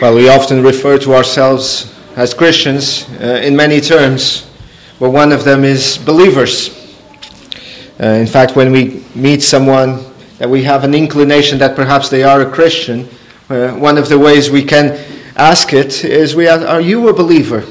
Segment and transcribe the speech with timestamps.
[0.00, 4.50] Well, we often refer to ourselves as Christians uh, in many terms,
[4.98, 6.76] but one of them is believers.
[8.00, 10.04] Uh, in fact, when we meet someone
[10.38, 13.08] that we have an inclination that perhaps they are a Christian,
[13.50, 14.98] uh, one of the ways we can
[15.36, 17.62] ask it is, we ask, Are you a believer?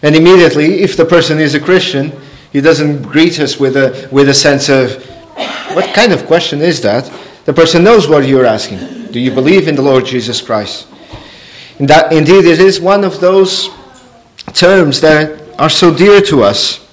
[0.00, 2.12] And immediately, if the person is a Christian,
[2.52, 5.04] he doesn't greet us with a, with a sense of,
[5.74, 7.12] What kind of question is that?
[7.48, 9.06] The person knows what you're asking.
[9.10, 10.86] Do you believe in the Lord Jesus Christ?
[11.78, 13.70] And that, indeed, it is one of those
[14.52, 16.86] terms that are so dear to us.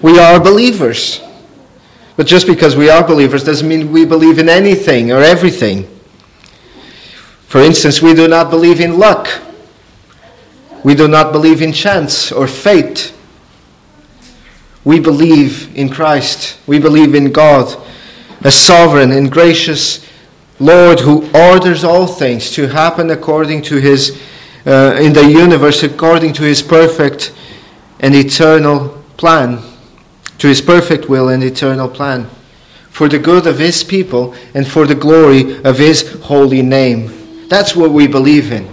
[0.00, 1.20] We are believers.
[2.16, 5.88] But just because we are believers doesn't mean we believe in anything or everything.
[7.48, 9.28] For instance, we do not believe in luck.
[10.84, 13.12] We do not believe in chance or fate.
[14.84, 16.60] We believe in Christ.
[16.68, 17.76] We believe in God,
[18.42, 20.06] a sovereign and gracious
[20.60, 24.20] Lord who orders all things to happen according to his,
[24.66, 27.32] uh, in the universe, according to his perfect
[28.00, 29.60] and eternal plan,
[30.38, 32.28] to his perfect will and eternal plan,
[32.90, 37.46] for the good of his people and for the glory of his holy name.
[37.48, 38.68] That's what we believe in.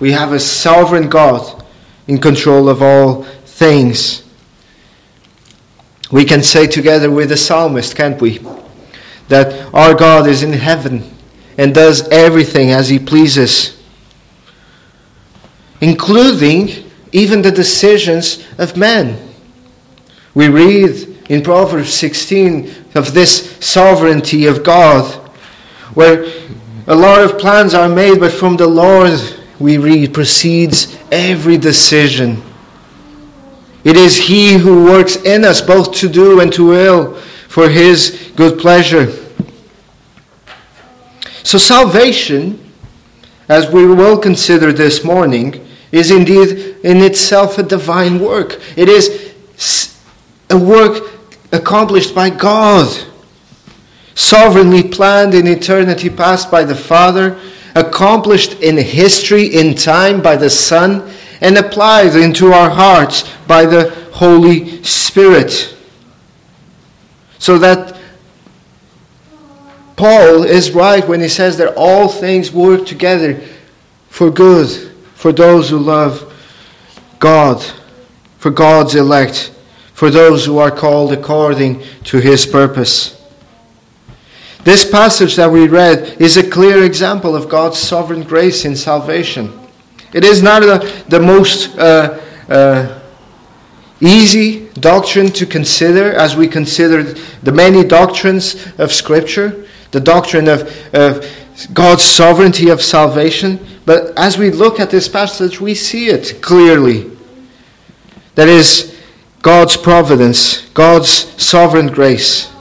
[0.00, 1.64] We have a sovereign God
[2.06, 4.22] in control of all things.
[6.10, 8.40] We can say together with the psalmist, can't we?
[9.28, 11.14] That our God is in heaven
[11.56, 13.82] and does everything as he pleases,
[15.80, 19.18] including even the decisions of men.
[20.34, 25.04] We read in Proverbs 16 of this sovereignty of God,
[25.94, 26.24] where
[26.86, 29.20] a lot of plans are made, but from the Lord,
[29.58, 32.42] we read, proceeds every decision.
[33.84, 37.18] It is He who works in us both to do and to will
[37.48, 39.12] for His good pleasure.
[41.42, 42.72] So, salvation,
[43.48, 48.60] as we will consider this morning, is indeed in itself a divine work.
[48.76, 49.34] It is
[50.50, 51.10] a work
[51.50, 53.06] accomplished by God,
[54.14, 57.40] sovereignly planned in eternity past by the Father,
[57.74, 63.90] accomplished in history, in time by the Son, and applied into our hearts by the
[64.12, 65.77] Holy Spirit.
[67.38, 67.98] So that
[69.96, 73.40] Paul is right when he says that all things work together
[74.08, 76.32] for good for those who love
[77.18, 77.60] God,
[78.38, 79.52] for God's elect,
[79.92, 83.20] for those who are called according to his purpose.
[84.62, 89.58] This passage that we read is a clear example of God's sovereign grace in salvation.
[90.12, 93.00] It is not the, the most uh, uh,
[94.00, 97.02] easy doctrine to consider as we consider
[97.42, 100.62] the many doctrines of Scripture, the doctrine of,
[100.94, 101.24] of
[101.72, 103.64] God's sovereignty of salvation.
[103.84, 107.10] But as we look at this passage, we see it clearly.
[108.34, 108.96] That is
[109.42, 111.10] God's providence, God's
[111.42, 112.52] sovereign grace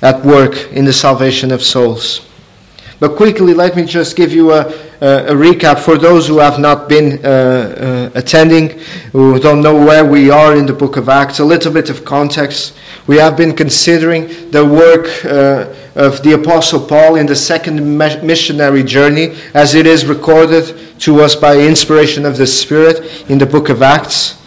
[0.00, 2.26] at work in the salvation of souls.
[3.02, 4.60] But quickly, let me just give you a,
[5.00, 8.78] a, a recap for those who have not been uh, uh, attending,
[9.10, 12.04] who don't know where we are in the book of Acts, a little bit of
[12.04, 12.76] context.
[13.08, 18.84] We have been considering the work uh, of the Apostle Paul in the second missionary
[18.84, 23.68] journey, as it is recorded to us by inspiration of the Spirit in the book
[23.68, 24.40] of Acts.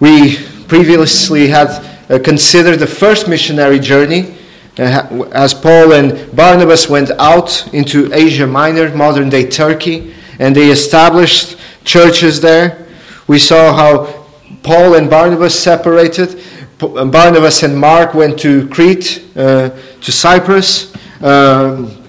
[0.00, 0.36] We
[0.68, 1.68] previously had
[2.10, 4.36] uh, considered the first missionary journey
[4.78, 11.56] as Paul and Barnabas went out into Asia Minor, modern day Turkey, and they established
[11.84, 12.86] churches there.
[13.26, 14.26] We saw how
[14.62, 16.42] Paul and Barnabas separated.
[16.78, 22.02] Barnabas and Mark went to Crete, uh, to Cyprus, um,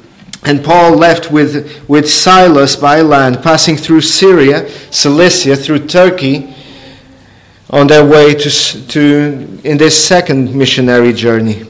[0.45, 6.53] and Paul left with, with Silas by land, passing through Syria, Cilicia, through Turkey,
[7.69, 8.49] on their way to,
[8.87, 11.65] to in this second missionary journey.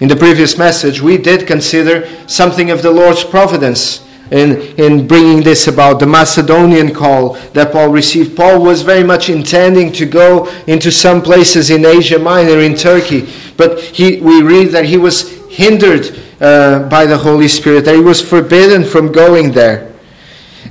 [0.00, 5.42] In the previous message, we did consider something of the Lord's providence in, in bringing
[5.42, 8.34] this about the Macedonian call that Paul received.
[8.34, 13.28] Paul was very much intending to go into some places in Asia Minor, in Turkey,
[13.58, 18.00] but he, we read that he was hindered uh, by the Holy Spirit, that he
[18.00, 19.92] was forbidden from going there.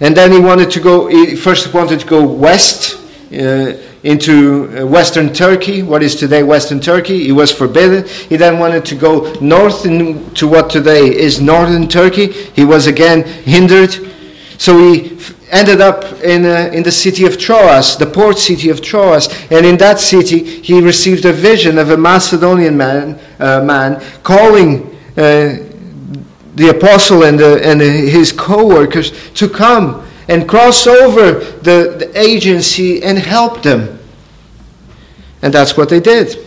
[0.02, 3.00] And then he wanted to go, he first wanted to go west.
[3.32, 7.26] Uh, into uh, western Turkey, what is today western Turkey.
[7.26, 8.08] He was forbidden.
[8.08, 12.32] He then wanted to go north to what today is northern Turkey.
[12.32, 13.92] He was again hindered.
[14.58, 15.20] So he
[15.52, 19.30] ended up in, uh, in the city of Troas, the port city of Troas.
[19.52, 24.88] And in that city, he received a vision of a Macedonian man, uh, man calling
[25.18, 25.58] uh,
[26.56, 32.12] the apostle and, the, and his co workers to come and cross over the, the
[32.16, 34.00] Aegean Sea and help them.
[35.42, 36.38] And that's what they did.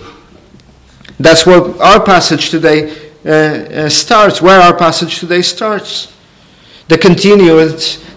[1.18, 6.14] That's what our passage today uh, uh, starts, where our passage today starts.
[6.88, 6.96] The,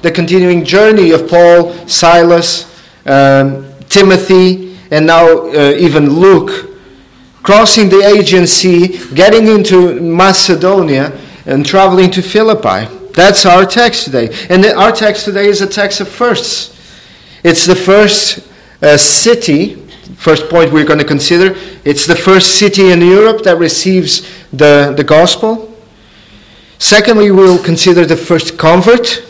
[0.02, 2.72] the continuing journey of Paul, Silas,
[3.06, 6.78] um, Timothy, and now uh, even Luke,
[7.42, 12.95] crossing the Aegean Sea, getting into Macedonia, and traveling to Philippi.
[13.16, 14.30] That's our text today.
[14.50, 16.76] And our text today is a text of firsts.
[17.44, 18.46] It's the first
[18.82, 19.76] uh, city,
[20.18, 21.58] first point we're going to consider.
[21.86, 25.74] It's the first city in Europe that receives the, the gospel.
[26.78, 29.24] Secondly, we will consider the first convert.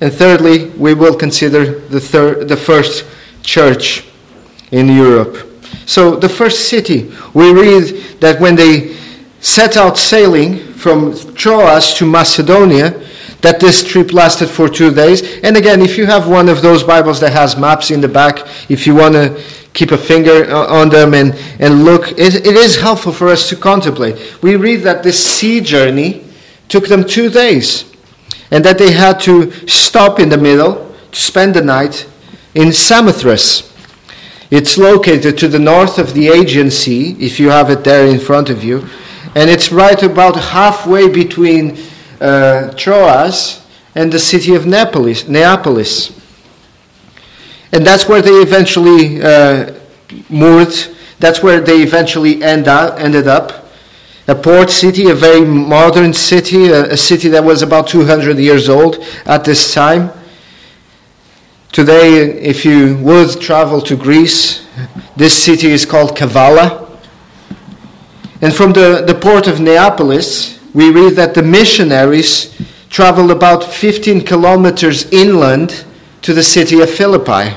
[0.00, 3.04] And thirdly, we will consider the, third, the first
[3.42, 4.04] church
[4.70, 5.48] in Europe.
[5.84, 8.96] So, the first city, we read that when they
[9.40, 12.98] set out sailing, from Troas to Macedonia,
[13.42, 15.38] that this trip lasted for two days.
[15.44, 18.46] And again, if you have one of those Bibles that has maps in the back,
[18.70, 19.42] if you want to
[19.74, 23.48] keep a finger uh, on them and, and look, it, it is helpful for us
[23.50, 24.42] to contemplate.
[24.42, 26.24] We read that this sea journey
[26.68, 27.84] took them two days
[28.50, 32.08] and that they had to stop in the middle to spend the night
[32.54, 33.66] in Samothrace.
[34.50, 38.18] It's located to the north of the Aegean Sea, if you have it there in
[38.18, 38.88] front of you
[39.34, 41.78] and it's right about halfway between
[42.20, 46.16] uh, Troas and the city of Neapolis, Neapolis.
[47.72, 49.74] And that's where they eventually uh,
[50.28, 50.96] moved.
[51.20, 53.66] That's where they eventually end up, ended up.
[54.26, 58.68] A port city, a very modern city, a, a city that was about 200 years
[58.68, 60.10] old at this time.
[61.72, 64.66] Today, if you would travel to Greece,
[65.16, 66.89] this city is called Kavala.
[68.42, 72.56] And from the, the port of Neapolis, we read that the missionaries
[72.88, 75.84] traveled about 15 kilometers inland
[76.22, 77.54] to the city of Philippi.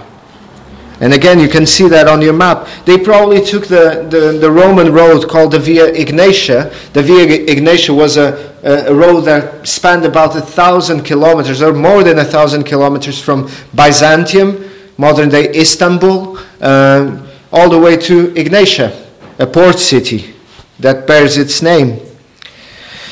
[1.00, 2.68] And again, you can see that on your map.
[2.86, 6.72] They probably took the, the, the Roman road called the Via Egnatia.
[6.94, 12.04] The Via Egnatia was a, a road that spanned about a thousand kilometers, or more
[12.04, 19.08] than a thousand kilometers from Byzantium, modern day Istanbul, uh, all the way to Egnatia,
[19.40, 20.33] a port city
[20.80, 22.00] that bears its name.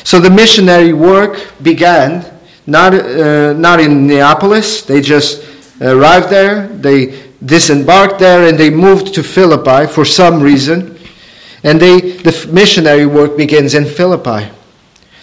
[0.03, 2.25] So the missionary work began
[2.67, 5.43] not, uh, not in Neapolis, they just
[5.81, 10.97] arrived there, they disembarked there, and they moved to Philippi for some reason.
[11.63, 14.51] And they, the missionary work begins in Philippi.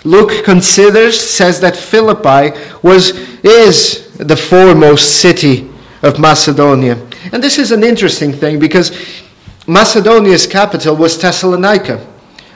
[0.05, 3.11] Luke considers, says that Philippi was,
[3.45, 5.69] is the foremost city
[6.03, 6.95] of Macedonia.
[7.33, 8.93] And this is an interesting thing because
[9.67, 12.05] Macedonia's capital was Thessalonica.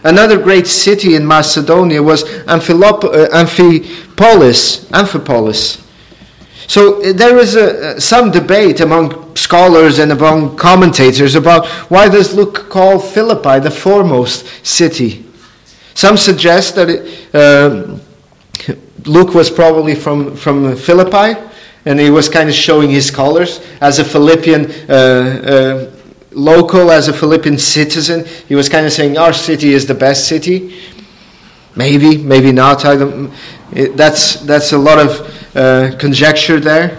[0.04, 4.86] Another great city in Macedonia was Amphilop- uh, Amphipolis.
[4.90, 5.80] Amphipolis.
[6.66, 12.34] So uh, there is a, some debate among scholars and among commentators about why does
[12.34, 15.24] Luke call Philippi the foremost city.
[15.94, 17.98] Some suggest that it, uh,
[19.04, 21.40] Luke was probably from, from Philippi,
[21.84, 25.91] and he was kind of showing his colors as a Philippian uh, uh
[26.34, 30.28] local, as a Philippian citizen, he was kind of saying, Our city is the best
[30.28, 30.74] city.
[31.74, 32.84] Maybe, maybe not.
[32.84, 33.32] I don't,
[33.72, 36.98] it, that's, that's a lot of uh, conjecture there.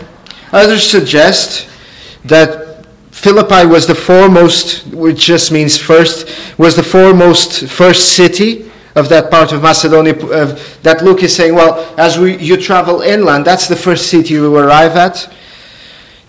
[0.51, 1.69] Others suggest
[2.25, 9.09] that Philippi was the foremost, which just means first, was the foremost first city of
[9.09, 10.13] that part of Macedonia.
[10.13, 14.33] Uh, that Luke is saying, well, as we, you travel inland, that's the first city
[14.35, 15.31] you arrive at.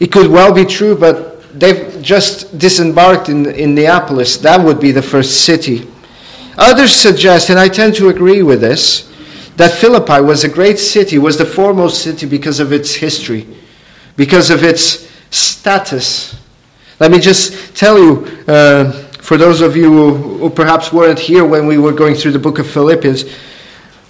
[0.01, 4.37] It could well be true, but they've just disembarked in, in Neapolis.
[4.39, 5.89] That would be the first city.
[6.59, 9.11] Others suggest, and I tend to agree with this,
[9.57, 13.47] that Philippi was a great city, was the foremost city because of its history,
[14.17, 16.37] because of its status.
[17.01, 21.45] Let me just tell you, uh, for those of you who, who, perhaps weren't here
[21.45, 23.25] when we were going through the book of Philippians,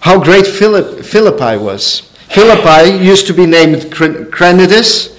[0.00, 2.00] how great Philipp, Philippi was.
[2.28, 5.13] Philippi used to be named Crenides,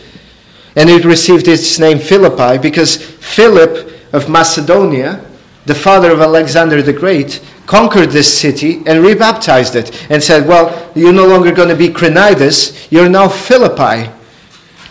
[0.75, 5.25] and it received its name Philippi because Philip of Macedonia,
[5.65, 10.91] the father of Alexander the Great, conquered this city and rebaptized it and said, Well,
[10.96, 14.12] you're no longer going to be Crenides, you're now Philippi.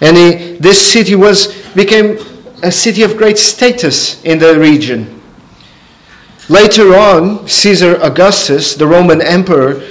[0.01, 2.19] And he, this city was, became
[2.63, 5.21] a city of great status in the region.
[6.49, 9.83] Later on, Caesar Augustus, the Roman emperor,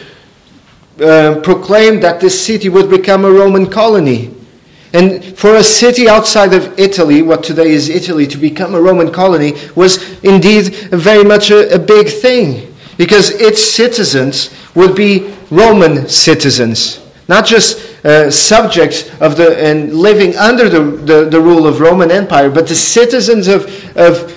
[1.01, 4.35] uh, proclaimed that this city would become a Roman colony.
[4.93, 9.11] And for a city outside of Italy, what today is Italy, to become a Roman
[9.11, 16.07] colony was indeed very much a, a big thing because its citizens would be Roman
[16.07, 21.79] citizens, not just uh, subjects of the and living under the, the, the, rule of
[21.79, 23.65] Roman Empire, but the citizens of,
[23.97, 24.31] of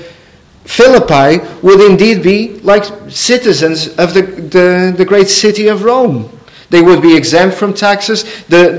[0.65, 6.36] Philippi would indeed be like citizens of the, the, the great city of Rome.
[6.71, 8.25] They would be exempt from taxes.
[8.47, 8.73] The,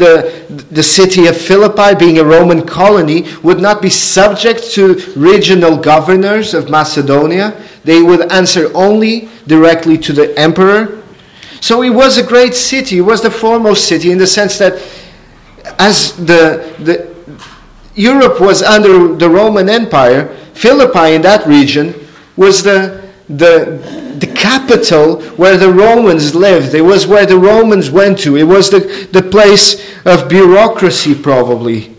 [0.49, 5.77] the, the city of Philippi, being a Roman colony, would not be subject to regional
[5.77, 7.61] governors of Macedonia.
[7.83, 11.01] They would answer only directly to the emperor.
[11.61, 12.97] So it was a great city.
[12.97, 14.73] It was the foremost city in the sense that
[15.79, 17.15] as the, the
[17.95, 21.93] Europe was under the Roman Empire, Philippi in that region
[22.35, 26.73] was the, the, the capital where the Romans lived.
[26.73, 28.35] It was where the Romans went to.
[28.35, 31.95] It was the, the place of bureaucracy, probably.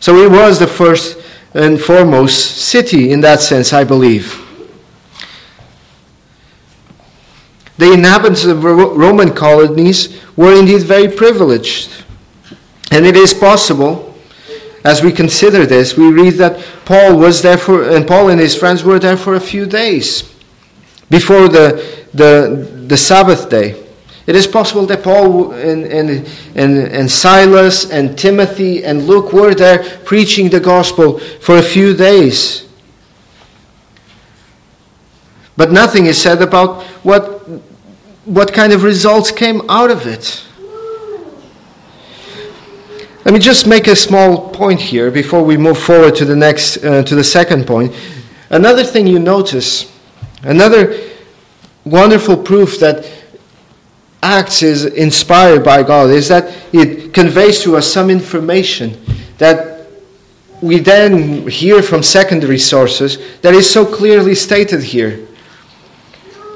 [0.00, 1.18] So it was the first
[1.54, 4.44] and foremost city in that sense, I believe.
[7.76, 12.04] The inhabitants of Roman colonies were indeed very privileged.
[12.90, 14.18] And it is possible,
[14.84, 18.56] as we consider this, we read that Paul was there for, and Paul and his
[18.56, 20.37] friends were there for a few days
[21.10, 23.84] before the, the, the Sabbath day.
[24.26, 29.54] It is possible that Paul and, and, and, and Silas and Timothy and Luke were
[29.54, 32.68] there preaching the gospel for a few days.
[35.56, 37.48] But nothing is said about what,
[38.26, 40.44] what kind of results came out of it.
[43.24, 46.84] Let me just make a small point here before we move forward to the next,
[46.84, 47.94] uh, to the second point.
[48.50, 49.90] Another thing you notice
[50.42, 50.98] Another
[51.84, 53.10] wonderful proof that
[54.22, 59.00] Acts is inspired by God is that it conveys to us some information
[59.38, 59.86] that
[60.60, 65.24] we then hear from secondary sources that is so clearly stated here.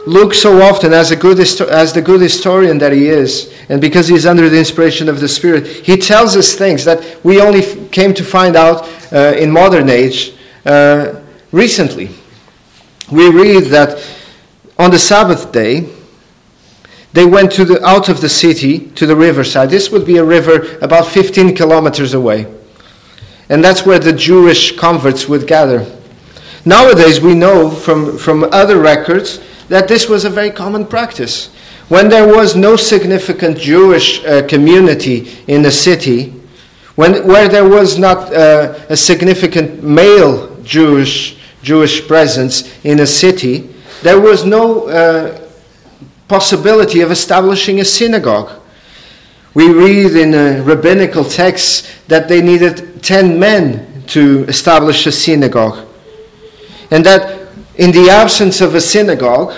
[0.06, 4.08] Luke, so often, as, a good, as the good historian that he is, and because
[4.08, 8.12] he's under the inspiration of the Spirit, he tells us things that we only came
[8.14, 10.34] to find out uh, in modern age
[10.66, 11.20] uh,
[11.52, 12.10] recently
[13.12, 14.02] we read that
[14.78, 15.88] on the Sabbath day,
[17.12, 19.68] they went to the, out of the city to the riverside.
[19.68, 22.52] This would be a river about 15 kilometers away.
[23.50, 25.86] And that's where the Jewish converts would gather.
[26.64, 31.48] Nowadays, we know from, from other records that this was a very common practice.
[31.88, 36.30] When there was no significant Jewish uh, community in the city,
[36.94, 43.70] when, where there was not uh, a significant male Jewish Jewish presence in a city,
[44.02, 45.48] there was no uh,
[46.28, 48.60] possibility of establishing a synagogue.
[49.54, 55.86] We read in a rabbinical text that they needed 10 men to establish a synagogue.
[56.90, 59.54] And that in the absence of a synagogue,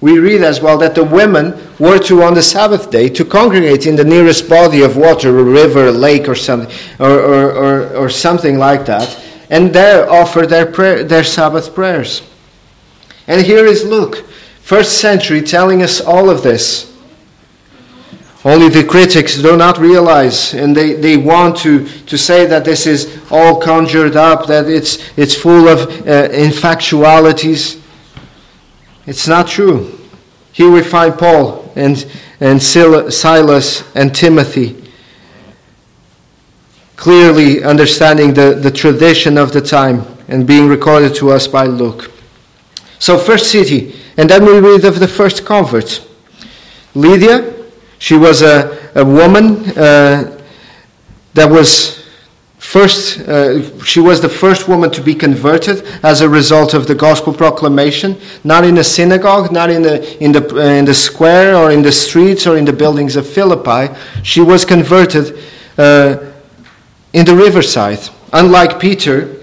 [0.00, 3.86] we read as well that the women were to, on the Sabbath day, to congregate
[3.86, 7.96] in the nearest body of water, a river, a lake, or something, or, or, or,
[7.96, 12.22] or something like that and there offer their, prayer, their Sabbath prayers.
[13.26, 14.24] And here is Luke,
[14.60, 16.92] first century, telling us all of this.
[18.44, 22.86] Only the critics do not realize, and they, they want to, to say that this
[22.86, 27.80] is all conjured up, that it's, it's full of uh, infactualities.
[29.06, 29.98] It's not true.
[30.52, 32.06] Here we find Paul and,
[32.38, 34.83] and Silas and Timothy
[37.04, 42.10] clearly understanding the, the tradition of the time and being recorded to us by Luke.
[42.98, 46.02] So, first city, and then we read of the first convert.
[46.94, 47.52] Lydia,
[47.98, 50.40] she was a, a woman uh,
[51.34, 52.08] that was
[52.56, 56.94] first, uh, she was the first woman to be converted as a result of the
[56.94, 61.54] gospel proclamation, not in a synagogue, not in the, in the, uh, in the square
[61.54, 63.94] or in the streets or in the buildings of Philippi.
[64.22, 65.38] She was converted.
[67.14, 68.00] In the riverside.
[68.32, 69.36] Unlike Peter,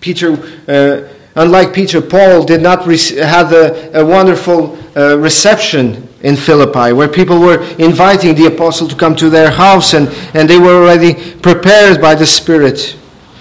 [0.00, 0.32] Peter,
[0.66, 7.08] uh, unlike Peter, Paul did not have a, a wonderful uh, reception in Philippi, where
[7.08, 11.34] people were inviting the apostle to come to their house, and, and they were already
[11.36, 12.96] prepared by the Spirit.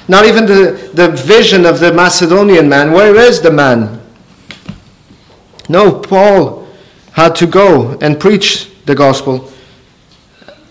[0.10, 2.92] Not even the, the vision of the Macedonian man.
[2.92, 4.02] Where is the man?
[5.70, 6.68] No, Paul
[7.14, 9.50] had to go and preach the gospel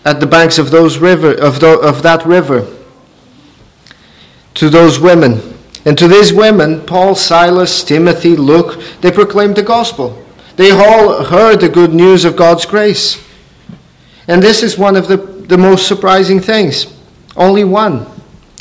[0.05, 2.67] at the banks of those river of, the, of that river
[4.59, 5.41] to those women.
[5.85, 10.21] And to these women, Paul, Silas, Timothy, Luke, they proclaimed the gospel.
[10.57, 13.25] They all heard the good news of God's grace.
[14.27, 16.93] And this is one of the, the most surprising things.
[17.37, 18.05] Only one.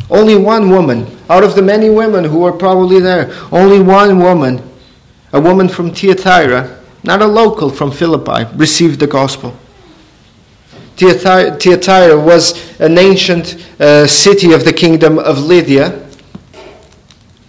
[0.09, 4.63] Only one woman, out of the many women who were probably there, only one woman,
[5.33, 9.55] a woman from Thyatira, not a local from Philippi, received the gospel.
[10.99, 15.91] Thyatira was an ancient uh, city of the kingdom of Lydia,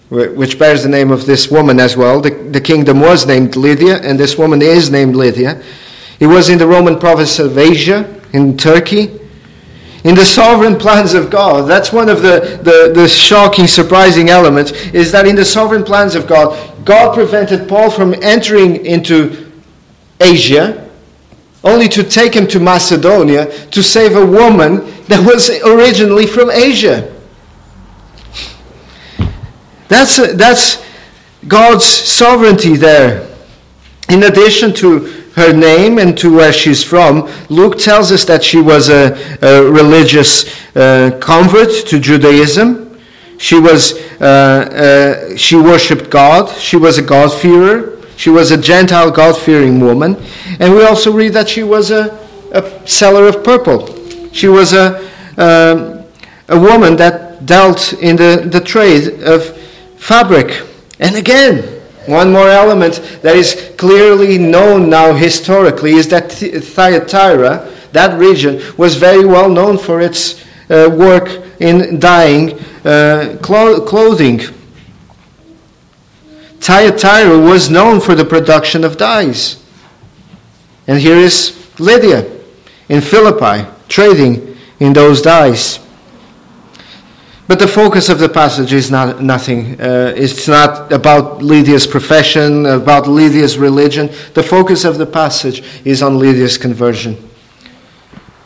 [0.09, 2.21] which bears the name of this woman as well.
[2.21, 5.63] The, the kingdom was named Lydia, and this woman is named Lydia.
[6.19, 9.19] It was in the Roman province of Asia, in Turkey.
[10.03, 14.71] In the sovereign plans of God, that's one of the, the, the shocking, surprising elements,
[14.93, 19.51] is that in the sovereign plans of God, God prevented Paul from entering into
[20.21, 20.88] Asia,
[21.63, 27.15] only to take him to Macedonia to save a woman that was originally from Asia.
[29.87, 30.83] That's, that's
[31.47, 33.27] God's sovereignty there.
[34.09, 38.61] In addition to her name and to where she's from, Luke tells us that she
[38.61, 42.99] was a, a religious uh, convert to Judaism.
[43.37, 46.49] She was uh, uh, she worshipped God.
[46.57, 47.98] She was a God-fearer.
[48.19, 50.17] She was a Gentile God-fearing woman,
[50.59, 52.03] and we also read that she was a,
[52.51, 53.79] a seller of purple.
[54.33, 56.03] She was a um,
[56.49, 59.55] a woman that dealt in the, the trade of
[59.97, 60.65] fabric.
[60.99, 61.63] And again,
[62.07, 68.95] one more element that is clearly known now historically is that Thyatira, that region, was
[68.95, 74.41] very well known for its uh, work in dyeing uh, clo- clothing.
[76.59, 79.63] Thyatira was known for the production of dyes.
[80.87, 82.29] And here is Lydia
[82.89, 85.79] in Philippi trading in those dyes.
[87.47, 89.81] But the focus of the passage is not nothing.
[89.81, 94.07] Uh, it's not about Lydia's profession, about Lydia's religion.
[94.35, 97.17] The focus of the passage is on Lydia's conversion.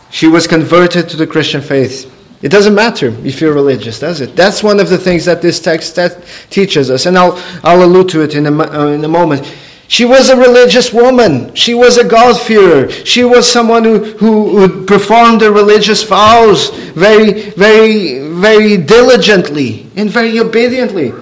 [0.10, 2.13] She was converted to the Christian faith.
[2.44, 4.36] It doesn't matter if you're religious, does it?
[4.36, 8.10] That's one of the things that this text that teaches us, and I'll, I'll allude
[8.10, 9.50] to it in a, uh, in a moment.
[9.88, 11.56] She was a religious woman.
[11.56, 12.90] She was a God-fearer.
[12.90, 20.10] She was someone who, who, who performed the religious vows very, very, very diligently and
[20.10, 21.14] very obediently.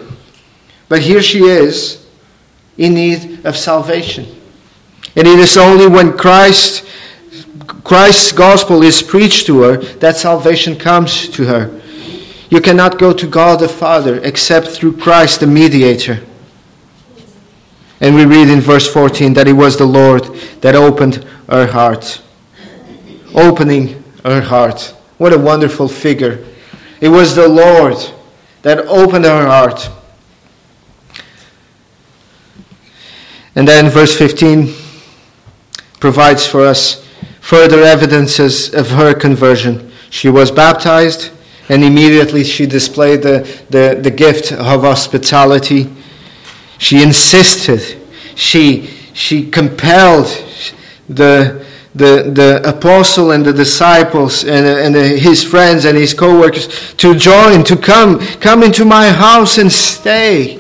[0.90, 2.04] But here she is
[2.78, 4.26] in need of salvation.
[5.16, 6.84] And it is only when Christ,
[7.92, 11.82] Christ's gospel is preached to her that salvation comes to her.
[12.50, 16.24] You cannot go to God the Father except through Christ the mediator.
[18.00, 20.24] And we read in verse 14 that it was the Lord
[20.62, 22.22] that opened her heart.
[23.36, 24.96] Opening her heart.
[25.18, 26.46] What a wonderful figure.
[27.02, 27.98] It was the Lord
[28.62, 29.90] that opened her heart.
[33.54, 34.74] And then verse 15
[36.00, 37.01] provides for us
[37.52, 39.92] further evidences of her conversion.
[40.10, 41.32] She was baptized,
[41.68, 45.90] and immediately she displayed the, the, the gift of hospitality
[46.78, 48.02] she insisted.
[48.36, 50.28] She, she compelled
[51.10, 57.16] the, the, the apostle and the disciples and, and his friends and his co-workers to
[57.16, 60.58] join, to come, come into my house and stay.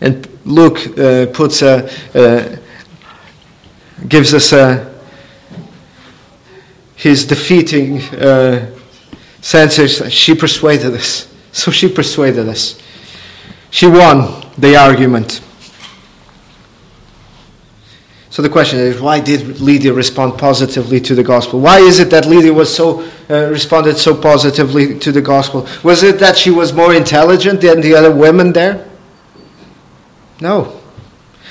[0.00, 2.56] And Luke uh, puts a, uh,
[4.08, 4.95] gives us a,
[7.06, 8.68] his defeating uh,
[9.40, 10.12] senses.
[10.12, 11.32] She persuaded us.
[11.52, 12.80] So she persuaded us.
[13.70, 15.40] She won the argument.
[18.28, 21.60] So the question is, why did Lydia respond positively to the gospel?
[21.60, 25.66] Why is it that Lydia was so uh, responded so positively to the gospel?
[25.84, 28.84] Was it that she was more intelligent than the other women there?
[30.40, 30.82] No.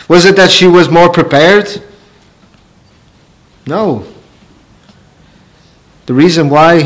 [0.09, 1.81] Was it that she was more prepared?
[3.65, 4.05] No.
[6.05, 6.83] The reason why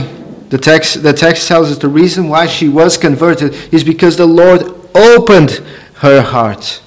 [0.49, 4.25] the text the text tells us the reason why she was converted is because the
[4.25, 4.63] Lord
[4.95, 5.61] opened
[5.95, 6.81] her heart.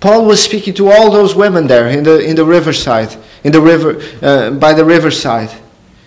[0.00, 3.60] Paul was speaking to all those women there in the, in the riverside, in the
[3.60, 5.50] river, uh, by the riverside.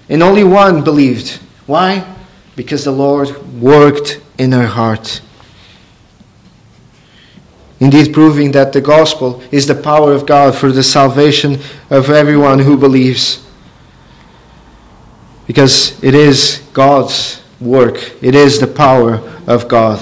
[0.07, 1.39] And only one believed.
[1.65, 2.05] Why?
[2.55, 5.21] Because the Lord worked in her heart.
[7.79, 12.59] Indeed, proving that the gospel is the power of God for the salvation of everyone
[12.59, 13.45] who believes.
[15.51, 19.15] Because it is God's work, it is the power
[19.47, 19.99] of God.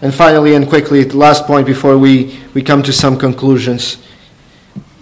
[0.00, 3.98] And finally and quickly, the last point before we, we come to some conclusions.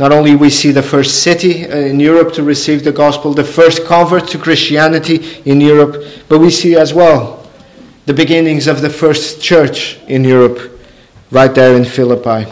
[0.01, 3.45] Not only we see the first city uh, in Europe to receive the gospel, the
[3.45, 7.49] first convert to Christianity in Europe, but we see as well
[8.07, 10.81] the beginnings of the first church in Europe,
[11.31, 12.51] right there in Philippi.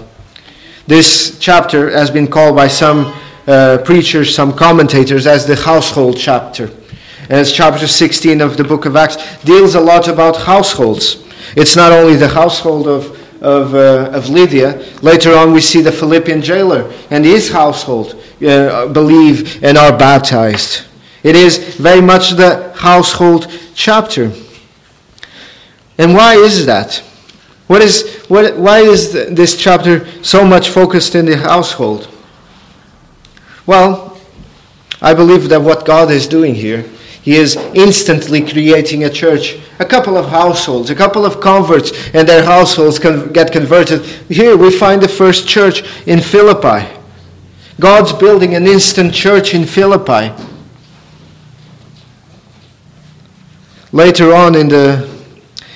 [0.86, 3.12] This chapter has been called by some
[3.48, 6.70] uh, preachers, some commentators, as the household chapter.
[7.30, 11.24] As chapter 16 of the book of Acts deals a lot about households.
[11.56, 14.84] It's not only the household of, of, uh, of Lydia.
[15.00, 20.84] Later on, we see the Philippian jailer and his household uh, believe and are baptized.
[21.22, 24.30] It is very much the household chapter.
[25.96, 27.02] And why is that?
[27.66, 32.08] What is, what, why is this chapter so much focused in the household?
[33.68, 34.18] Well,
[35.02, 36.86] I believe that what God is doing here,
[37.20, 42.26] He is instantly creating a church, a couple of households, a couple of converts, and
[42.26, 44.06] their households can get converted.
[44.30, 46.88] Here we find the first church in Philippi.
[47.78, 50.32] God's building an instant church in Philippi.
[53.92, 55.06] Later on in the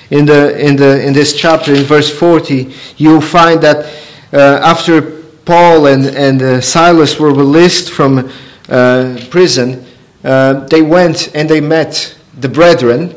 [0.09, 3.85] in the in the in this chapter in verse 40 you'll find that
[4.31, 8.31] uh, after Paul and and uh, Silas were released from
[8.69, 9.85] uh, prison.
[10.23, 13.13] Uh, they went and they met the brethren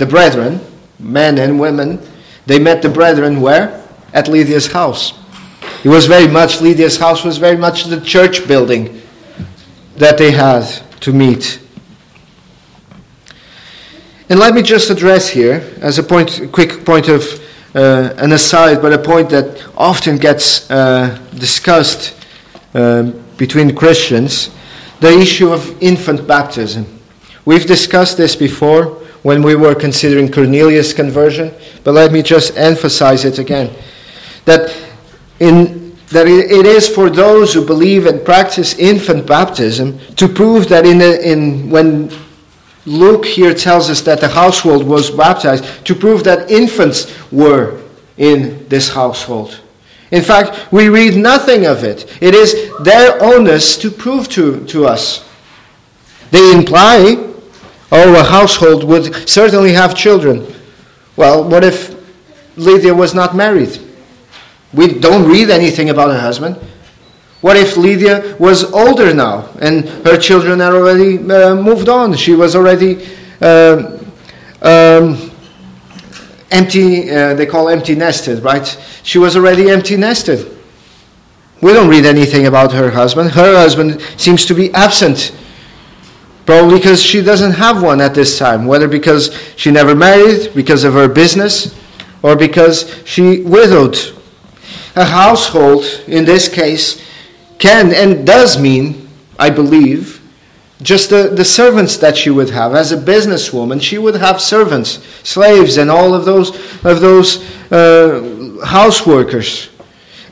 [0.00, 0.60] the brethren
[0.98, 2.00] men and women.
[2.46, 3.86] They met the brethren where?
[4.12, 5.12] At Lydia's house.
[5.84, 9.02] It was very much Lydia's house was very much the church building
[9.96, 10.64] that they had
[11.00, 11.60] to meet.
[14.28, 17.22] And let me just address here, as a point, quick point of
[17.74, 22.14] uh, an aside, but a point that often gets uh, discussed
[22.74, 23.04] uh,
[23.36, 24.50] between Christians,
[25.00, 26.86] the issue of infant baptism.
[27.44, 28.86] We've discussed this before
[29.22, 31.54] when we were considering Cornelius' conversion,
[31.84, 33.74] but let me just emphasize it again.
[34.44, 34.76] That
[35.38, 35.80] in
[36.10, 40.98] that it is for those who believe and practice infant baptism to prove that in,
[40.98, 42.10] the, in when
[42.86, 47.80] Luke here tells us that the household was baptized to prove that infants were
[48.16, 49.60] in this household.
[50.10, 52.18] In fact, we read nothing of it.
[52.20, 55.28] It is their onus to prove to, to us.
[56.30, 57.32] They imply,
[57.92, 60.52] oh, a household would certainly have children.
[61.16, 61.94] Well, what if
[62.56, 63.78] Lydia was not married?
[64.72, 66.56] We don't read anything about her husband.
[67.40, 72.14] What if Lydia was older now and her children had already uh, moved on?
[72.14, 73.08] She was already
[73.40, 73.98] uh,
[74.60, 75.30] um,
[76.50, 78.66] empty, uh, they call empty nested, right?
[79.02, 80.58] She was already empty nested.
[81.62, 83.30] We don't read anything about her husband.
[83.30, 85.34] Her husband seems to be absent.
[86.44, 90.84] Probably because she doesn't have one at this time, whether because she never married, because
[90.84, 91.78] of her business,
[92.22, 93.96] or because she widowed.
[94.96, 97.00] A household, in this case,
[97.60, 100.20] can and does mean, I believe,
[100.82, 102.74] just the, the servants that she would have.
[102.74, 108.64] As a businesswoman, she would have servants, slaves, and all of those, of those uh,
[108.64, 109.68] house workers.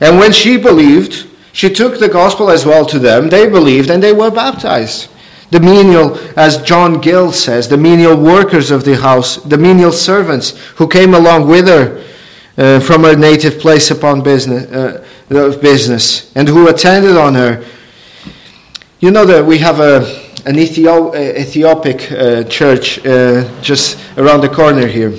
[0.01, 3.29] And when she believed, she took the gospel as well to them.
[3.29, 5.09] They believed and they were baptized.
[5.51, 10.57] The menial, as John Gill says, the menial workers of the house, the menial servants
[10.75, 12.03] who came along with her
[12.59, 17.63] uh, from her native place upon business, uh, of business and who attended on her.
[18.99, 19.99] You know that we have a,
[20.45, 25.11] an Ethiop, Ethiopic uh, church uh, just around the corner here.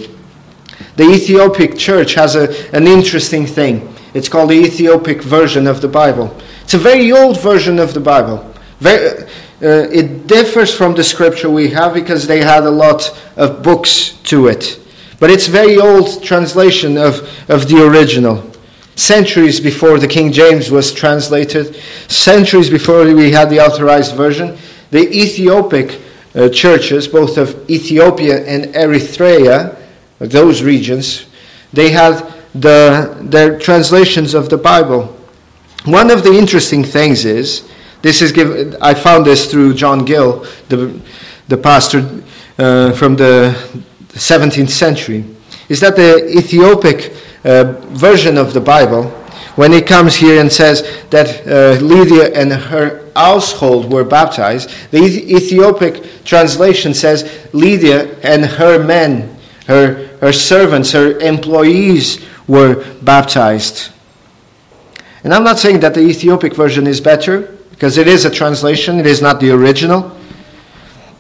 [0.97, 3.91] The Ethiopic church has a, an interesting thing.
[4.13, 6.37] It's called the Ethiopic version of the Bible.
[6.63, 8.53] It's a very old version of the Bible.
[8.81, 9.23] Very,
[9.63, 14.19] uh, it differs from the scripture we have because they had a lot of books
[14.25, 14.80] to it.
[15.21, 18.51] But it's very old translation of, of the original
[18.97, 21.77] centuries before the King James was translated,
[22.09, 24.59] centuries before we had the authorized version,
[24.91, 26.01] the Ethiopic
[26.35, 29.77] uh, churches, both of Ethiopia and Eritrea,
[30.19, 31.27] those regions,
[31.73, 35.17] they had the, their translations of the Bible.
[35.85, 37.69] One of the interesting things is,
[38.03, 41.01] this is given, I found this through John Gill, the,
[41.49, 42.23] the pastor
[42.59, 43.85] uh, from the
[44.19, 45.25] 17th century,
[45.69, 47.13] is that the Ethiopic
[47.45, 49.05] uh, version of the Bible,
[49.57, 54.99] when it comes here and says that uh, Lydia and her household were baptized, the
[54.99, 63.91] Ethiopic translation says Lydia and her men, her, her servants, her employees were baptized.
[65.23, 68.99] And I'm not saying that the Ethiopic version is better, because it is a translation,
[68.99, 70.17] it is not the original.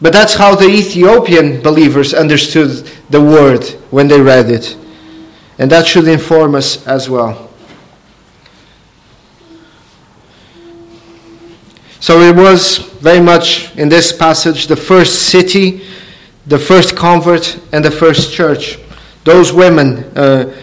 [0.02, 4.76] But that's how the Ethiopian believers understood the word when they read it.
[5.58, 7.50] And that should inform us as well.
[12.00, 15.82] So it was very much in this passage the first city,
[16.46, 18.78] the first convert, and the first church.
[19.24, 20.56] Those women uh,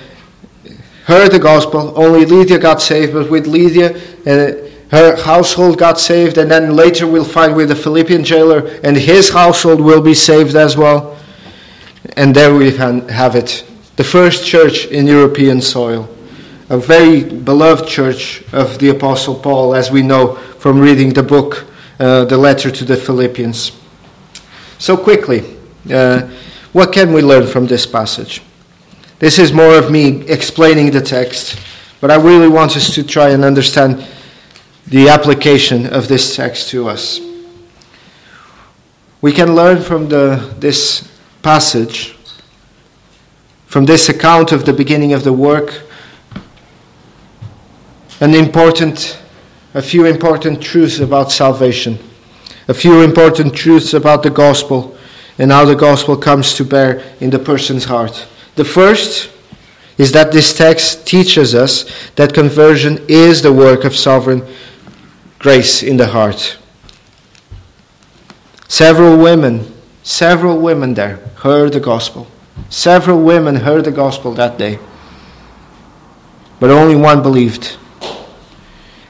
[1.06, 1.94] heard the gospel.
[1.96, 3.96] Only Lydia got saved, but with Lydia,
[4.26, 8.96] uh, her household got saved, and then later we'll find with the Philippian jailer, and
[8.96, 11.18] his household will be saved as well.
[12.16, 16.08] And there we have it the first church in European soil,
[16.70, 21.66] a very beloved church of the Apostle Paul, as we know from reading the book,
[22.00, 23.72] uh, the letter to the Philippians.
[24.78, 25.58] So, quickly,
[25.92, 26.30] uh,
[26.74, 28.44] what can we learn from this passage?
[29.18, 31.60] This is more of me explaining the text,
[32.00, 34.08] but I really want us to try and understand
[34.88, 37.20] the application of this text to us.
[39.22, 42.16] We can learn from the, this passage,
[43.66, 45.84] from this account of the beginning of the work,
[48.22, 49.20] an important,
[49.74, 52.00] a few important truths about salvation,
[52.70, 54.98] a few important truths about the gospel
[55.38, 58.26] and how the gospel comes to bear in the person's heart.
[58.56, 59.30] The first
[59.98, 64.48] is that this text teaches us that conversion is the work of sovereign
[65.48, 66.58] grace in the heart.
[68.68, 72.28] Several women, several women there heard the gospel.
[72.70, 74.78] Several women heard the gospel that day.
[76.60, 77.78] But only one believed.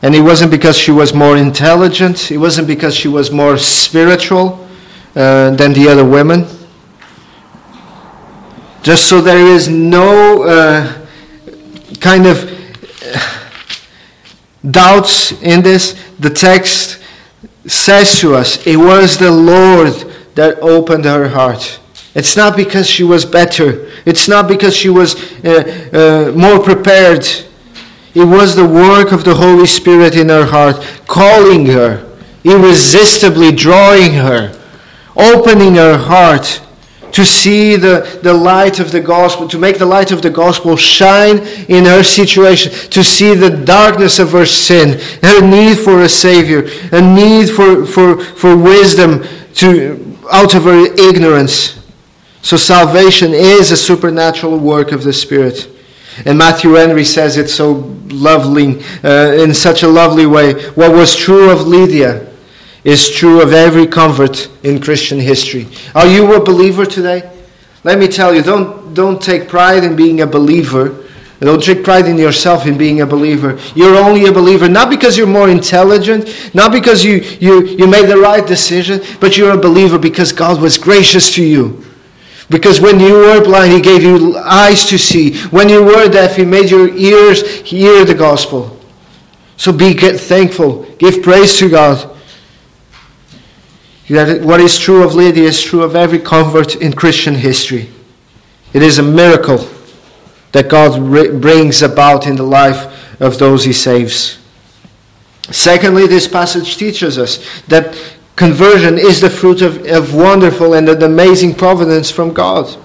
[0.03, 4.63] And it wasn't because she was more intelligent, it wasn't because she was more spiritual
[5.15, 6.45] uh, than the other women.
[8.83, 11.07] Just so there is no uh,
[11.99, 12.37] kind of
[14.69, 17.01] doubts in this, the text
[17.65, 19.93] says to us, it was the Lord
[20.35, 21.79] that opened her heart.
[22.15, 23.91] It's not because she was better.
[24.05, 27.25] It's not because she was uh, uh, more prepared.
[28.13, 32.03] It was the work of the Holy Spirit in her heart, calling her,
[32.43, 34.57] irresistibly drawing her,
[35.15, 36.61] opening her heart
[37.11, 40.75] to see the, the light of the gospel, to make the light of the gospel
[40.75, 46.09] shine in her situation, to see the darkness of her sin, her need for a
[46.09, 49.23] Savior, a need for, for, for wisdom
[49.55, 51.79] to, out of her ignorance.
[52.41, 55.69] So salvation is a supernatural work of the Spirit.
[56.25, 60.53] And Matthew Henry says it so lovely, uh, in such a lovely way.
[60.71, 62.27] What was true of Lydia
[62.87, 65.67] is true of every convert in Christian history.
[65.93, 67.29] Are you a believer today?
[67.83, 71.03] Let me tell you, don't, don't take pride in being a believer.
[71.41, 73.59] Don't take pride in yourself in being a believer.
[73.75, 78.05] You're only a believer not because you're more intelligent, not because you, you, you made
[78.05, 81.83] the right decision, but you're a believer because God was gracious to you.
[82.49, 85.37] Because when you were blind, He gave you eyes to see.
[85.49, 88.79] When you were deaf, He made your ears hear the gospel.
[89.57, 90.83] So be thankful.
[90.97, 92.16] Give praise to God.
[94.09, 97.89] That what is true of Lydia is true of every convert in Christian history.
[98.73, 99.67] It is a miracle
[100.53, 100.99] that God
[101.41, 104.39] brings about in the life of those he saves.
[105.49, 107.97] Secondly, this passage teaches us that
[108.35, 112.77] conversion is the fruit of, of wonderful and an amazing providence from God.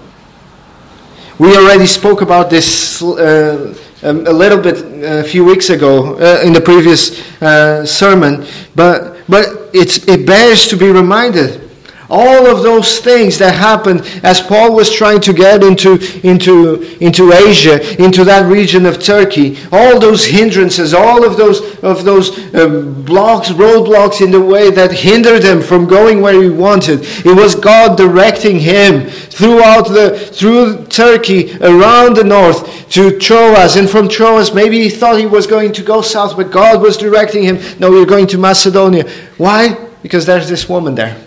[1.39, 6.41] We already spoke about this uh, a little bit uh, a few weeks ago uh,
[6.43, 11.69] in the previous uh, sermon, but but it's, it bears to be reminded.
[12.09, 17.31] All of those things that happened as Paul was trying to get into, into, into
[17.31, 22.81] Asia, into that region of Turkey, all those hindrances, all of those, of those uh,
[23.05, 26.99] blocks, roadblocks in the way that hindered him from going where he wanted.
[27.25, 33.75] It was God directing him throughout the, through Turkey, around the north, to Troas.
[33.75, 36.97] And from Troas, maybe he thought he was going to go south, but God was
[36.97, 39.09] directing him, no, you're going to Macedonia.
[39.37, 39.73] Why?
[40.01, 41.19] Because there's this woman there.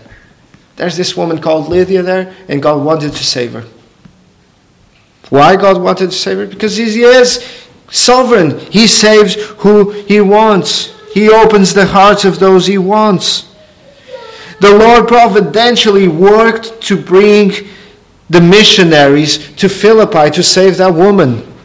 [0.77, 3.65] There's this woman called Lydia there, and God wanted to save her.
[5.31, 6.47] Why God wanted to save her?
[6.47, 8.59] Because He is sovereign.
[8.59, 13.53] He saves who He wants, He opens the hearts of those He wants.
[14.61, 17.53] The Lord providentially worked to bring
[18.29, 21.56] the missionaries to Philippi to save that woman.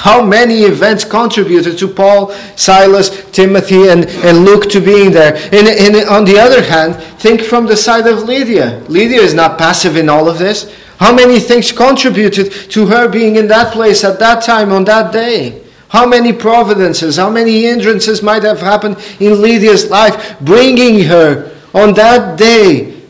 [0.00, 5.34] How many events contributed to Paul, Silas, Timothy, and, and Luke to being there?
[5.52, 8.82] And, and on the other hand, think from the side of Lydia.
[8.88, 10.74] Lydia is not passive in all of this.
[10.98, 15.12] How many things contributed to her being in that place at that time on that
[15.12, 15.62] day?
[15.90, 21.92] How many providences, how many hindrances might have happened in Lydia's life, bringing her on
[21.94, 23.02] that day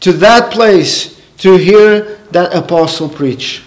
[0.00, 3.62] to that place to hear that apostle preach?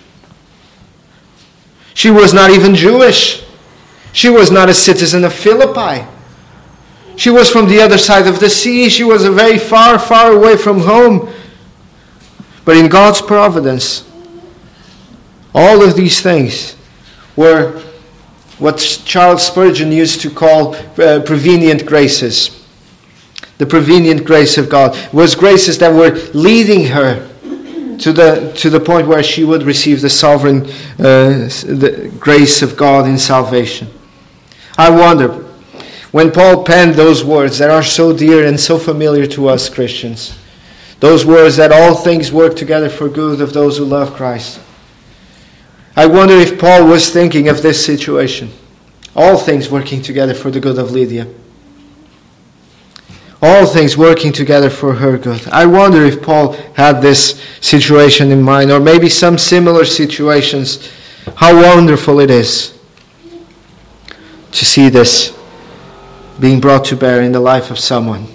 [1.97, 3.43] She was not even Jewish.
[4.13, 6.05] She was not a citizen of Philippi.
[7.15, 8.87] She was from the other side of the sea.
[8.87, 11.27] She was very far, far away from home.
[12.65, 14.07] But in God's providence,
[15.55, 16.75] all of these things
[17.35, 17.81] were
[18.59, 22.63] what Charles Spurgeon used to call uh, prevenient graces.
[23.57, 27.26] The prevenient grace of God was graces that were leading her
[27.99, 30.65] to the, to the point where she would receive the sovereign
[30.99, 33.87] uh, the grace of God in salvation.
[34.77, 35.47] I wonder,
[36.11, 40.37] When Paul penned those words that are so dear and so familiar to us Christians,
[40.99, 44.59] those words that all things work together for good of those who love Christ.
[45.95, 48.49] I wonder if Paul was thinking of this situation.
[49.15, 51.27] All things working together for the good of Lydia.
[53.41, 55.47] All things working together for her good.
[55.49, 60.91] I wonder if Paul had this situation in mind, or maybe some similar situations.
[61.35, 62.77] How wonderful it is
[64.51, 65.37] to see this
[66.39, 68.27] being brought to bear in the life of someone.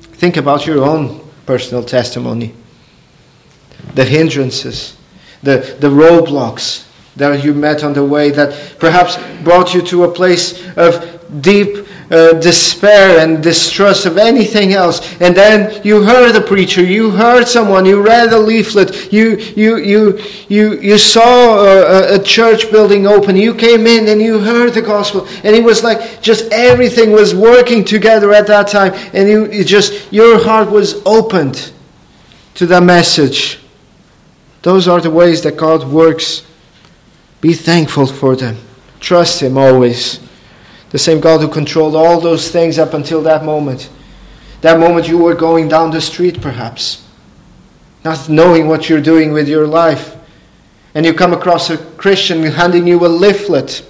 [0.00, 2.54] Think about your own personal testimony,
[3.94, 4.96] the hindrances,
[5.42, 10.10] the, the roadblocks that you met on the way that perhaps brought you to a
[10.10, 15.20] place of deep uh, despair and distrust of anything else.
[15.20, 19.76] And then you heard a preacher, you heard someone, you read a leaflet, you, you,
[19.76, 24.72] you, you, you saw a, a church building open, you came in and you heard
[24.72, 25.26] the gospel.
[25.44, 28.92] And it was like just everything was working together at that time.
[29.12, 31.72] And you, you just, your heart was opened
[32.54, 33.60] to that message.
[34.62, 36.44] Those are the ways that God works.
[37.40, 38.56] Be thankful for them.
[38.98, 40.20] Trust Him always.
[40.90, 43.90] The same God who controlled all those things up until that moment.
[44.62, 47.04] That moment you were going down the street, perhaps,
[48.04, 50.16] not knowing what you're doing with your life.
[50.94, 53.84] And you come across a Christian handing you a leaflet.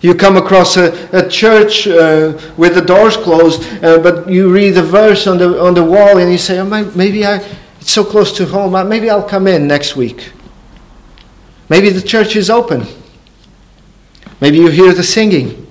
[0.00, 4.70] You come across a, a church uh, with the doors closed, uh, but you read
[4.70, 7.36] the verse on the, on the wall and you say, oh, maybe I,
[7.80, 10.32] it's so close to home, uh, maybe I'll come in next week.
[11.68, 12.86] Maybe the church is open.
[14.40, 15.69] Maybe you hear the singing.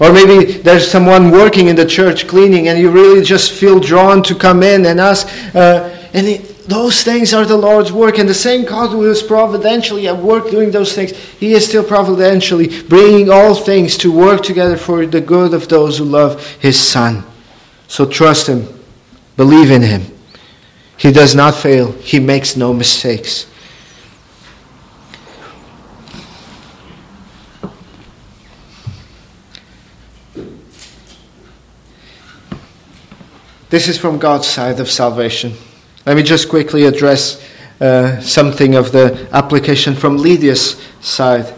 [0.00, 4.22] Or maybe there's someone working in the church cleaning and you really just feel drawn
[4.24, 5.28] to come in and ask.
[5.54, 8.18] Uh, and it, those things are the Lord's work.
[8.18, 11.84] And the same God who is providentially at work doing those things, He is still
[11.84, 16.78] providentially bringing all things to work together for the good of those who love His
[16.78, 17.24] Son.
[17.86, 18.66] So trust Him,
[19.36, 20.06] believe in Him.
[20.96, 23.46] He does not fail, He makes no mistakes.
[33.74, 35.52] This is from God's side of salvation.
[36.06, 37.44] Let me just quickly address
[37.80, 41.52] uh, something of the application from Lydia's side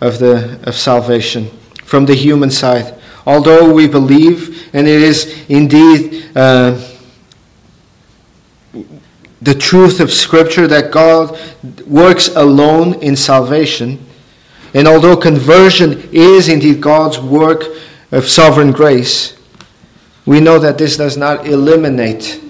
[0.00, 1.50] of, the, of salvation,
[1.84, 2.98] from the human side.
[3.26, 6.80] Although we believe, and it is indeed uh,
[9.42, 11.38] the truth of Scripture that God
[11.86, 14.02] works alone in salvation,
[14.72, 17.64] and although conversion is indeed God's work
[18.12, 19.36] of sovereign grace,
[20.30, 22.40] we know that this does not eliminate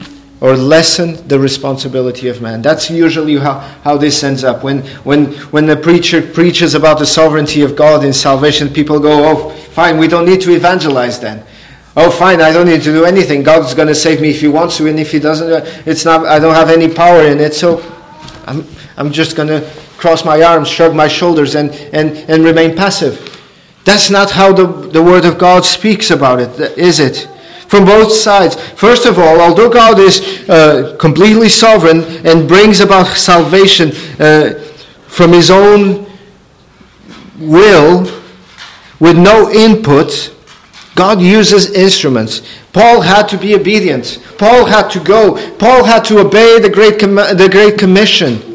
[0.42, 2.60] or lessen the responsibility of man.
[2.60, 4.62] That's usually how, how this ends up.
[4.62, 9.24] When, when, when the preacher preaches about the sovereignty of God in salvation, people go,
[9.30, 11.42] oh, fine, we don't need to evangelize then.
[11.96, 13.42] Oh, fine, I don't need to do anything.
[13.42, 16.04] God's going to save me if He wants to, and if He doesn't, uh, it's
[16.04, 17.80] not, I don't have any power in it, so
[18.44, 18.62] I'm,
[18.98, 19.66] I'm just going to
[19.96, 23.40] cross my arms, shrug my shoulders, and, and, and remain passive.
[23.86, 27.26] That's not how the, the Word of God speaks about it, is it?
[27.70, 28.56] From both sides.
[28.72, 34.54] First of all, although God is uh, completely sovereign and brings about salvation uh,
[35.06, 36.10] from his own
[37.38, 38.02] will
[38.98, 40.34] with no input,
[40.96, 42.42] God uses instruments.
[42.72, 44.18] Paul had to be obedient.
[44.36, 45.36] Paul had to go.
[45.58, 48.49] Paul had to obey the Great, Com- the Great Commission.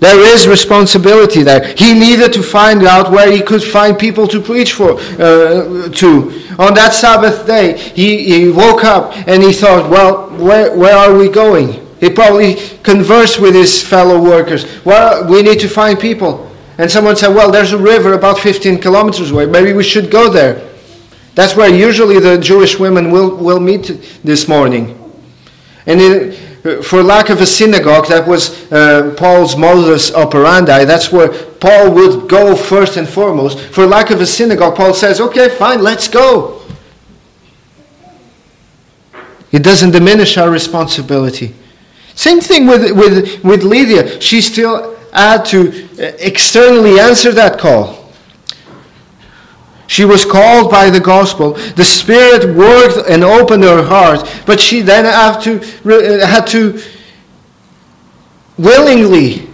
[0.00, 1.74] There is responsibility there.
[1.76, 6.42] He needed to find out where he could find people to preach for uh, to.
[6.58, 11.16] On that Sabbath day, he, he woke up and he thought, well, where, where are
[11.16, 11.84] we going?
[12.00, 14.84] He probably conversed with his fellow workers.
[14.84, 16.50] Well, we need to find people.
[16.76, 19.46] And someone said, well, there's a river about 15 kilometers away.
[19.46, 20.68] Maybe we should go there.
[21.34, 23.84] That's where usually the Jewish women will, will meet
[24.22, 25.00] this morning.
[25.86, 30.86] And it, for lack of a synagogue, that was uh, Paul's modus operandi.
[30.86, 33.60] That's where Paul would go first and foremost.
[33.60, 36.62] For lack of a synagogue, Paul says, okay, fine, let's go.
[39.52, 41.54] It doesn't diminish our responsibility.
[42.14, 44.20] Same thing with, with, with Lydia.
[44.20, 48.03] She still had to uh, externally answer that call.
[49.86, 51.52] She was called by the gospel.
[51.52, 56.80] The Spirit worked and opened her heart, but she then had to, uh, had to
[58.56, 59.48] willingly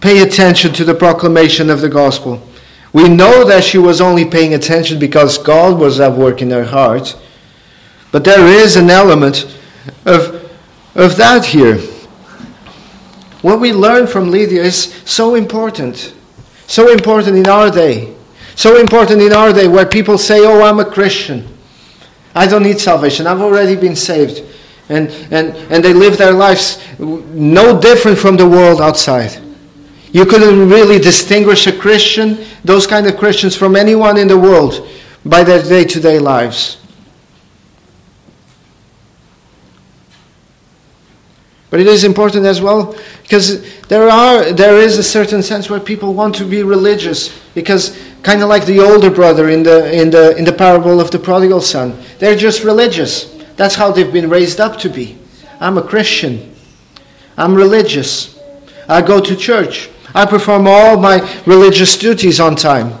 [0.00, 2.42] pay attention to the proclamation of the gospel.
[2.92, 6.64] We know that she was only paying attention because God was at work in her
[6.64, 7.16] heart,
[8.10, 9.44] but there is an element
[10.06, 10.50] of,
[10.94, 11.78] of that here.
[13.42, 16.14] What we learn from Lydia is so important
[16.68, 18.14] so important in our day,
[18.54, 21.46] So important in our day where people say, Oh, I'm a Christian.
[22.34, 23.24] I don't need salvation.
[23.26, 24.42] I've already been saved.
[24.88, 29.40] And, and, and they live their lives no different from the world outside.
[30.10, 34.88] You couldn't really distinguish a Christian, those kind of Christians, from anyone in the world
[35.24, 36.78] by their day to day lives.
[41.70, 42.96] But it is important as well
[43.28, 47.94] because there are there is a certain sense where people want to be religious because
[48.22, 51.18] kind of like the older brother in the in the in the parable of the
[51.18, 52.02] prodigal son.
[52.18, 53.36] They're just religious.
[53.56, 55.18] That's how they've been raised up to be.
[55.60, 56.54] I'm a Christian.
[57.36, 58.40] I'm religious.
[58.88, 59.90] I go to church.
[60.14, 62.98] I perform all my religious duties on time.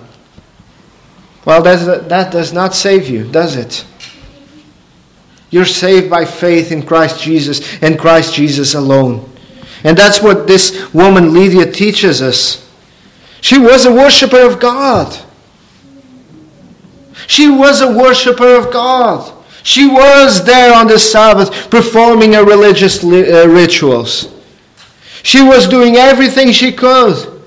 [1.46, 3.86] Well, that, that does not save you, does it?
[5.48, 9.32] You're saved by faith in Christ Jesus and Christ Jesus alone.
[9.84, 12.68] And that's what this woman Lydia teaches us.
[13.40, 15.16] She was a worshiper of God.
[17.26, 19.34] She was a worshiper of God.
[19.62, 24.32] She was there on the Sabbath performing her religious uh, rituals.
[25.22, 27.38] She was doing everything she could.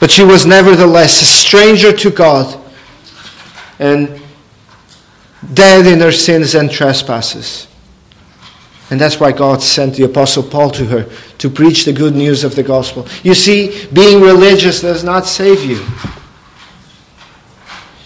[0.00, 2.60] But she was nevertheless a stranger to God
[3.78, 4.20] and
[5.54, 7.68] dead in her sins and trespasses.
[8.90, 12.42] And that's why God sent the Apostle Paul to her to preach the good news
[12.42, 13.06] of the gospel.
[13.22, 15.84] You see, being religious does not save you.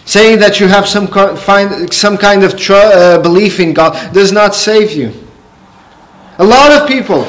[0.05, 4.33] Saying that you have some, find, some kind of tr- uh, belief in God does
[4.33, 5.13] not save you.
[6.39, 7.25] A lot of people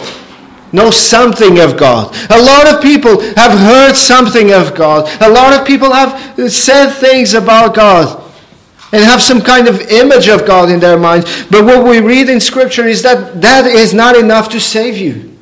[0.72, 2.12] know something of God.
[2.30, 5.08] A lot of people have heard something of God.
[5.22, 8.23] A lot of people have said things about God
[8.94, 11.24] and have some kind of image of God in their mind.
[11.50, 15.32] But what we read in Scripture is that that is not enough to save you.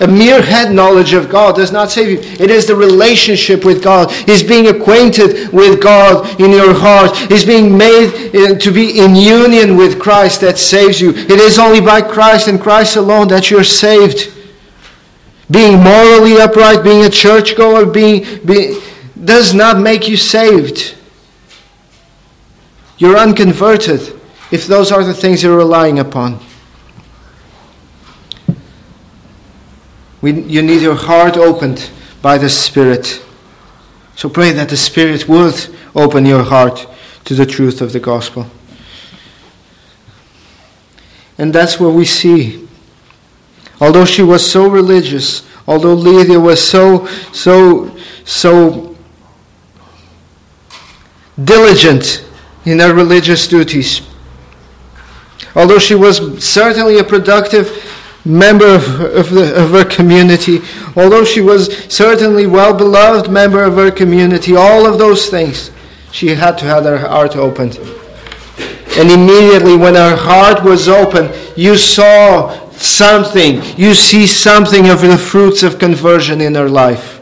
[0.00, 2.18] A mere head knowledge of God does not save you.
[2.44, 4.12] It is the relationship with God.
[4.28, 7.32] Is being acquainted with God in your heart.
[7.32, 11.14] Is being made uh, to be in union with Christ that saves you.
[11.14, 14.34] It is only by Christ and Christ alone that you're saved.
[15.50, 18.82] Being morally upright, being a churchgoer, being, being
[19.24, 20.95] does not make you saved.
[22.98, 24.18] You're unconverted
[24.50, 26.40] if those are the things you're relying upon.
[30.22, 31.90] We, you need your heart opened
[32.22, 33.22] by the Spirit.
[34.14, 35.54] So pray that the Spirit would
[35.94, 36.86] open your heart
[37.26, 38.46] to the truth of the gospel.
[41.38, 42.66] And that's what we see.
[43.80, 47.94] Although she was so religious, although Lydia was so, so,
[48.24, 48.96] so
[51.44, 52.25] diligent
[52.66, 54.02] in her religious duties,
[55.54, 57.70] although she was certainly a productive
[58.26, 60.60] member of, of, the, of her community,
[60.96, 65.70] although she was certainly well beloved member of her community, all of those things,
[66.10, 67.78] she had to have her heart opened.
[68.98, 75.16] And immediately when her heart was open, you saw something, you see something of the
[75.16, 77.15] fruits of conversion in her life.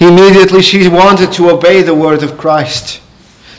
[0.00, 3.00] Immediately she wanted to obey the word of Christ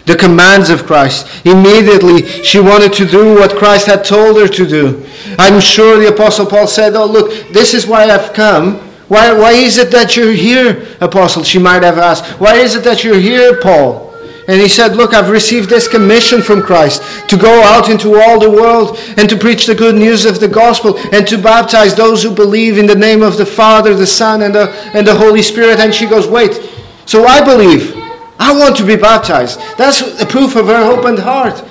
[0.06, 1.46] the commands of Christ.
[1.46, 5.06] Immediately, she wanted to do what Christ had told her to do.
[5.38, 8.80] I'm sure the Apostle Paul said, Oh, look, this is why I've come.
[9.08, 11.44] Why, why is it that you're here, Apostle?
[11.44, 12.26] She might have asked.
[12.40, 14.11] Why is it that you're here, Paul?
[14.52, 18.38] And he said, Look, I've received this commission from Christ to go out into all
[18.38, 22.22] the world and to preach the good news of the gospel and to baptize those
[22.22, 25.42] who believe in the name of the Father, the Son, and the, and the Holy
[25.42, 25.80] Spirit.
[25.80, 26.70] And she goes, Wait,
[27.06, 27.96] so I believe.
[28.40, 29.58] I want to be baptized.
[29.78, 31.64] That's a proof of her opened heart.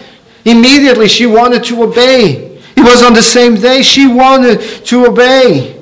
[0.47, 2.63] Immediately she wanted to obey.
[2.77, 5.79] It was on the same day she wanted to obey.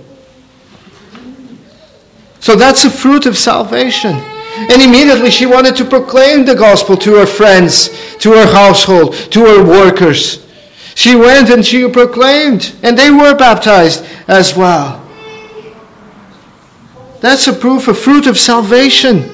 [2.40, 4.20] So that's a fruit of salvation.
[4.58, 7.88] And immediately she wanted to proclaim the gospel to her friends,
[8.18, 10.44] to her household, to her workers.
[10.94, 15.04] She went and she proclaimed, and they were baptized as well.
[17.20, 19.30] That's a proof, a fruit of salvation.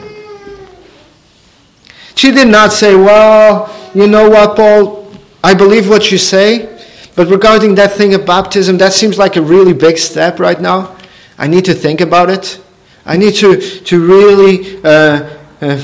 [2.14, 5.10] She did not say, Well, you know what, Paul,
[5.42, 6.78] I believe what you say,
[7.14, 10.96] but regarding that thing of baptism, that seems like a really big step right now.
[11.38, 12.60] I need to think about it.
[13.06, 15.30] I need to, to really uh,
[15.60, 15.76] uh,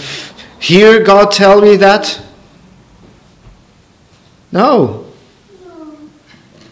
[0.58, 2.20] hear God tell me that.
[4.52, 5.06] No.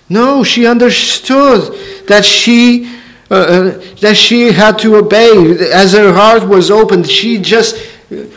[0.08, 2.94] No, she understood that she
[3.30, 7.06] uh, uh that she had to obey as her heart was opened.
[7.06, 7.76] She just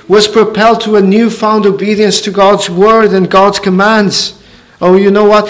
[0.08, 4.44] was propelled to a newfound obedience to God's word and God's commands.
[4.82, 5.48] Oh, you know what?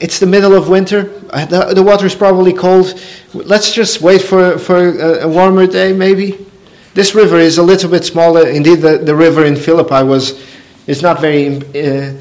[0.00, 1.12] It's the middle of winter.
[1.30, 2.98] uh, the, the water is probably cold.
[3.34, 6.46] Let's just wait for, for a, a warmer day, maybe.
[6.94, 8.48] This river is a little bit smaller.
[8.48, 10.42] Indeed, the, the river in Philippi was,
[10.86, 12.14] it's not very, uh,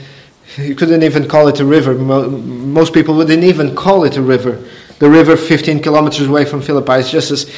[0.58, 1.94] you couldn't even call it a river.
[1.96, 4.62] Most people wouldn't even call it a river.
[5.00, 7.50] The river 15 kilometers away from Philippi is just as,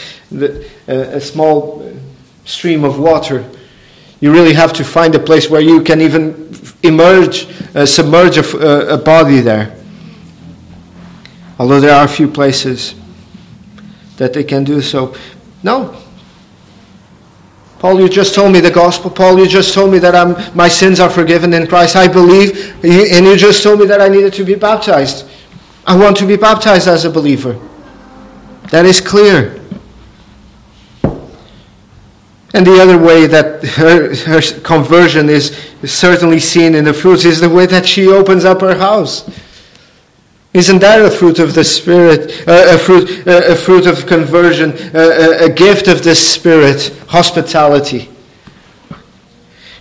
[0.88, 1.92] a, a small
[2.46, 3.50] stream of water.
[4.20, 6.54] You really have to find a place where you can even
[6.84, 9.81] emerge, uh, submerge a, a body there.
[11.62, 12.96] Although there are a few places
[14.18, 15.16] that they can do so.
[15.62, 15.96] No.
[17.78, 19.12] Paul, you just told me the gospel.
[19.12, 21.96] Paul, you just told me that I'm, my sins are forgiven in Christ.
[21.96, 22.84] I believe.
[22.84, 25.30] And you just told me that I needed to be baptized.
[25.86, 27.60] I want to be baptized as a believer.
[28.72, 29.62] That is clear.
[32.56, 37.40] And the other way that her, her conversion is certainly seen in the fruits is
[37.40, 39.30] the way that she opens up her house.
[40.54, 44.72] Isn't that a fruit of the Spirit, uh, a, fruit, uh, a fruit of conversion,
[44.94, 48.10] uh, a gift of the Spirit, hospitality?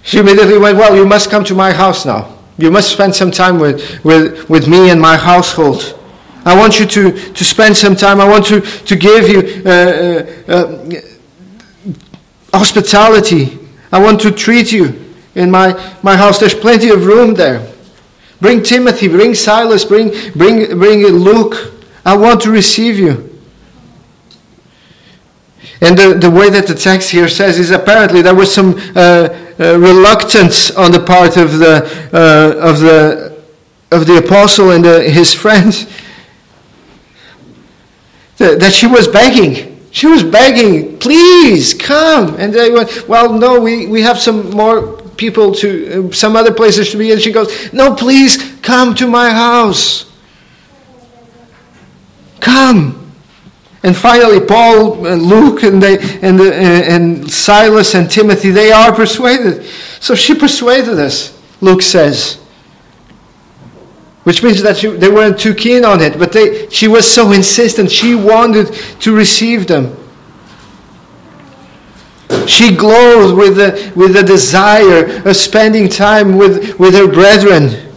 [0.02, 2.38] She immediately went, Well, you must come to my house now.
[2.56, 5.98] You must spend some time with, with, with me and my household.
[6.44, 8.20] I want you to, to spend some time.
[8.20, 9.70] I want to, to give you uh,
[10.48, 11.00] uh, uh,
[12.52, 13.58] hospitality.
[13.92, 16.38] I want to treat you in my, my house.
[16.38, 17.66] There's plenty of room there.
[18.40, 21.72] Bring Timothy, bring Silas, bring, bring, bring Luke.
[22.04, 23.26] I want to receive you.
[25.82, 29.28] And the, the way that the text here says is apparently there was some uh,
[29.58, 33.42] uh, reluctance on the part of the, uh, of the,
[33.90, 35.86] of the apostle and the, his friends
[38.38, 39.70] that she was begging.
[39.90, 42.36] She was begging, please come.
[42.36, 46.52] And they went, well, no, we, we have some more people to, uh, some other
[46.52, 47.12] places to be.
[47.12, 50.10] And she goes, no, please come to my house.
[52.40, 53.12] Come.
[53.82, 58.72] And finally, Paul and Luke and, they, and, the, uh, and Silas and Timothy, they
[58.72, 59.64] are persuaded.
[60.00, 62.36] So she persuaded us, Luke says.
[64.24, 67.32] Which means that she, they weren't too keen on it, but they, she was so
[67.32, 67.90] insistent.
[67.90, 69.96] She wanted to receive them.
[72.46, 77.90] She glows with the, with the desire of spending time with, with her brethren.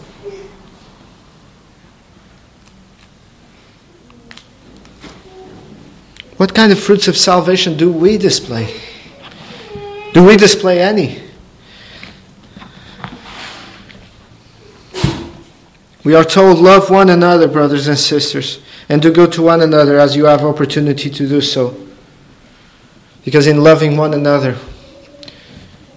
[6.36, 8.80] What kind of fruits of salvation do we display?
[10.12, 11.22] Do we display any?
[16.04, 19.98] We are told, love one another, brothers and sisters, and do go to one another
[19.98, 21.83] as you have opportunity to do so.
[23.24, 24.56] Because in loving one another,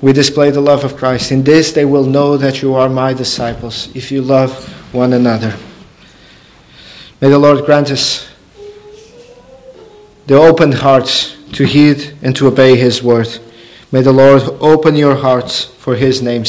[0.01, 1.31] we display the love of Christ.
[1.31, 4.53] In this they will know that you are my disciples, if you love
[4.93, 5.55] one another.
[7.19, 8.29] May the Lord grant us
[10.27, 13.39] the open hearts to heed and to obey His word.
[13.91, 16.45] May the Lord open your hearts for His name's